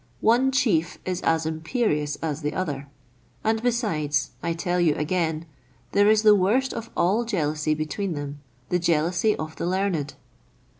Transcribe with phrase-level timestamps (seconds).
[0.21, 2.87] One chief is as imperious as the other;
[3.43, 5.45] and be sides, I tell you again,
[5.91, 10.15] there is the worst of all jealousy between them, the jealousy of the learned."